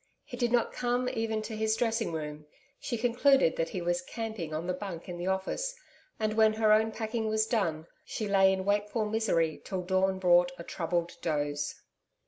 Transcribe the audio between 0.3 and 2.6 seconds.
did not come even to his dressing room.